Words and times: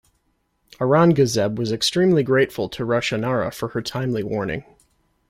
Aurangazeb 0.79 1.57
was 1.57 1.71
extremely 1.71 2.23
grateful 2.23 2.67
to 2.69 2.83
Roshanara 2.83 3.53
for 3.53 3.67
her 3.67 3.83
timely 3.83 4.23
warning. 4.23 4.63